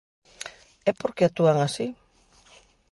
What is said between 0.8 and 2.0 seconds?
¿E por que actúan así?